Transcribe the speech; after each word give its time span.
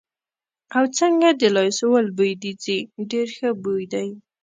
او، 0.75 0.83
څنګه 0.99 1.29
د 1.41 1.43
لایسول 1.55 2.05
بوی 2.17 2.31
دې 2.41 2.51
ځي، 2.63 2.77
ډېر 3.11 3.27
ښه 3.37 3.49
بوی 3.63 3.83
دی. 3.93 4.07